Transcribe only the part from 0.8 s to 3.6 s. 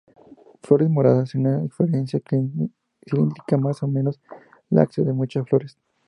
moradas, en una inflorescencia cilíndrica